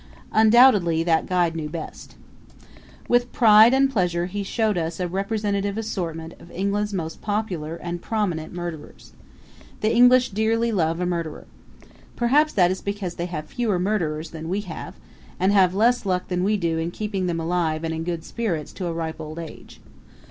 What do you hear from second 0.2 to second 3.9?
Undoubtedly that guide knew best. With pride and